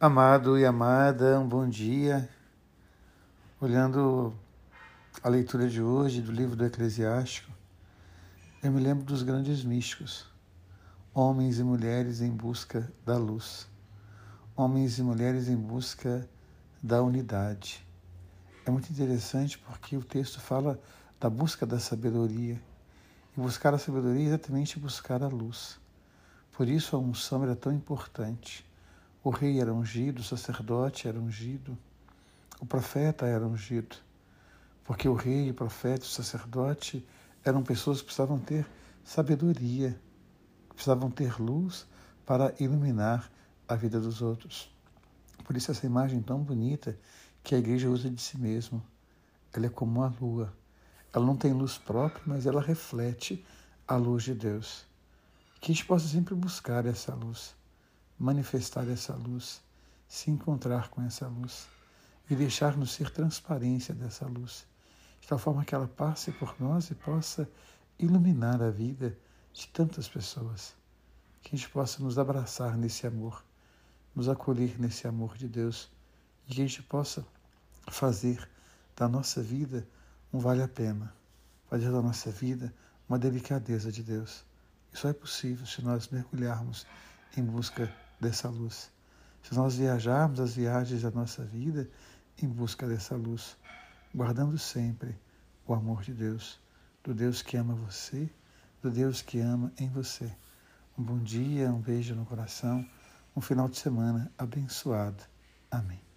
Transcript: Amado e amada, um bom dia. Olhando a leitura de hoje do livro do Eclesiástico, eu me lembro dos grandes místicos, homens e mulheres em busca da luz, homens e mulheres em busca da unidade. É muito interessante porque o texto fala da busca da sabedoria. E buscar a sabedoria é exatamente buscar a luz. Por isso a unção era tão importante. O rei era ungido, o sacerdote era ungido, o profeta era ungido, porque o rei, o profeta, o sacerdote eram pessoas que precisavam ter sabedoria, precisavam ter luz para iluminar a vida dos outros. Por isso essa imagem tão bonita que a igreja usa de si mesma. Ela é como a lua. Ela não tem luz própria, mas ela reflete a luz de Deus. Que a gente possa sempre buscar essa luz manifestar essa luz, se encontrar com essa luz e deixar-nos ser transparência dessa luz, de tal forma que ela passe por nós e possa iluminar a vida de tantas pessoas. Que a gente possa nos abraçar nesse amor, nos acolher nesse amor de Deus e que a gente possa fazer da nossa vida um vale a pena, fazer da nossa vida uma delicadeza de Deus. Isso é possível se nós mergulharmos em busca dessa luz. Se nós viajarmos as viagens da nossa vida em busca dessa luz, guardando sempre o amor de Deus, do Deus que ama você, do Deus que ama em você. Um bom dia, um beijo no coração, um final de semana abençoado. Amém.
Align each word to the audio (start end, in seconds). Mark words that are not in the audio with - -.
Amado 0.00 0.56
e 0.56 0.64
amada, 0.64 1.40
um 1.40 1.48
bom 1.48 1.68
dia. 1.68 2.30
Olhando 3.60 4.32
a 5.24 5.28
leitura 5.28 5.68
de 5.68 5.82
hoje 5.82 6.22
do 6.22 6.30
livro 6.30 6.54
do 6.54 6.64
Eclesiástico, 6.64 7.50
eu 8.62 8.70
me 8.70 8.78
lembro 8.80 9.04
dos 9.04 9.24
grandes 9.24 9.64
místicos, 9.64 10.24
homens 11.12 11.58
e 11.58 11.64
mulheres 11.64 12.20
em 12.20 12.30
busca 12.30 12.88
da 13.04 13.16
luz, 13.16 13.66
homens 14.54 15.00
e 15.00 15.02
mulheres 15.02 15.48
em 15.48 15.56
busca 15.56 16.30
da 16.80 17.02
unidade. 17.02 17.84
É 18.64 18.70
muito 18.70 18.92
interessante 18.92 19.58
porque 19.58 19.96
o 19.96 20.04
texto 20.04 20.40
fala 20.40 20.80
da 21.18 21.28
busca 21.28 21.66
da 21.66 21.80
sabedoria. 21.80 22.62
E 23.36 23.40
buscar 23.40 23.74
a 23.74 23.78
sabedoria 23.78 24.22
é 24.22 24.26
exatamente 24.28 24.78
buscar 24.78 25.24
a 25.24 25.28
luz. 25.28 25.76
Por 26.52 26.68
isso 26.68 26.94
a 26.94 27.00
unção 27.00 27.42
era 27.42 27.56
tão 27.56 27.72
importante. 27.72 28.67
O 29.28 29.30
rei 29.30 29.60
era 29.60 29.74
ungido, 29.74 30.20
o 30.20 30.24
sacerdote 30.24 31.06
era 31.06 31.20
ungido, 31.20 31.76
o 32.62 32.64
profeta 32.64 33.26
era 33.26 33.46
ungido, 33.46 33.94
porque 34.82 35.06
o 35.06 35.12
rei, 35.12 35.50
o 35.50 35.54
profeta, 35.54 36.02
o 36.02 36.08
sacerdote 36.08 37.06
eram 37.44 37.62
pessoas 37.62 37.98
que 37.98 38.06
precisavam 38.06 38.38
ter 38.38 38.66
sabedoria, 39.04 40.00
precisavam 40.70 41.10
ter 41.10 41.38
luz 41.38 41.86
para 42.24 42.54
iluminar 42.58 43.30
a 43.68 43.74
vida 43.74 44.00
dos 44.00 44.22
outros. 44.22 44.74
Por 45.44 45.54
isso 45.58 45.70
essa 45.72 45.84
imagem 45.84 46.22
tão 46.22 46.42
bonita 46.42 46.98
que 47.44 47.54
a 47.54 47.58
igreja 47.58 47.90
usa 47.90 48.08
de 48.08 48.22
si 48.22 48.38
mesma. 48.38 48.82
Ela 49.52 49.66
é 49.66 49.68
como 49.68 50.02
a 50.02 50.10
lua. 50.18 50.50
Ela 51.12 51.26
não 51.26 51.36
tem 51.36 51.52
luz 51.52 51.76
própria, 51.76 52.22
mas 52.24 52.46
ela 52.46 52.62
reflete 52.62 53.44
a 53.86 53.94
luz 53.94 54.22
de 54.22 54.32
Deus. 54.32 54.86
Que 55.60 55.70
a 55.70 55.74
gente 55.74 55.84
possa 55.84 56.08
sempre 56.08 56.34
buscar 56.34 56.86
essa 56.86 57.14
luz 57.14 57.58
manifestar 58.18 58.88
essa 58.88 59.14
luz, 59.14 59.60
se 60.08 60.30
encontrar 60.30 60.88
com 60.88 61.00
essa 61.02 61.28
luz 61.28 61.68
e 62.28 62.34
deixar-nos 62.34 62.92
ser 62.92 63.10
transparência 63.10 63.94
dessa 63.94 64.26
luz, 64.26 64.66
de 65.20 65.28
tal 65.28 65.38
forma 65.38 65.64
que 65.64 65.74
ela 65.74 65.88
passe 65.88 66.32
por 66.32 66.54
nós 66.60 66.90
e 66.90 66.94
possa 66.94 67.48
iluminar 67.98 68.62
a 68.62 68.70
vida 68.70 69.16
de 69.52 69.68
tantas 69.68 70.08
pessoas. 70.08 70.74
Que 71.42 71.54
a 71.54 71.58
gente 71.58 71.70
possa 71.70 72.02
nos 72.02 72.18
abraçar 72.18 72.76
nesse 72.76 73.06
amor, 73.06 73.44
nos 74.14 74.28
acolher 74.28 74.78
nesse 74.78 75.06
amor 75.06 75.36
de 75.36 75.48
Deus 75.48 75.90
e 76.46 76.54
que 76.54 76.60
a 76.60 76.66
gente 76.66 76.82
possa 76.82 77.24
fazer 77.90 78.48
da 78.96 79.08
nossa 79.08 79.42
vida 79.42 79.86
um 80.32 80.38
vale 80.38 80.62
a 80.62 80.68
pena, 80.68 81.14
fazer 81.70 81.90
da 81.90 82.02
nossa 82.02 82.30
vida 82.30 82.74
uma 83.08 83.18
delicadeza 83.18 83.90
de 83.90 84.02
Deus. 84.02 84.44
Isso 84.92 85.06
é 85.06 85.12
possível 85.12 85.66
se 85.66 85.82
nós 85.82 86.08
mergulharmos 86.08 86.86
em 87.36 87.42
busca 87.42 87.90
dessa 88.20 88.48
luz. 88.48 88.90
Se 89.42 89.54
nós 89.54 89.76
viajarmos 89.76 90.40
as 90.40 90.54
viagens 90.54 91.02
da 91.02 91.10
nossa 91.10 91.44
vida 91.44 91.88
em 92.42 92.48
busca 92.48 92.86
dessa 92.86 93.16
luz, 93.16 93.56
guardando 94.14 94.58
sempre 94.58 95.16
o 95.66 95.74
amor 95.74 96.02
de 96.02 96.12
Deus, 96.12 96.60
do 97.02 97.14
Deus 97.14 97.42
que 97.42 97.56
ama 97.56 97.74
você, 97.74 98.30
do 98.82 98.90
Deus 98.90 99.22
que 99.22 99.40
ama 99.40 99.72
em 99.78 99.88
você. 99.88 100.30
Um 100.98 101.02
bom 101.02 101.18
dia, 101.18 101.70
um 101.70 101.80
beijo 101.80 102.14
no 102.14 102.26
coração, 102.26 102.84
um 103.36 103.40
final 103.40 103.68
de 103.68 103.78
semana 103.78 104.30
abençoado. 104.36 105.22
Amém. 105.70 106.07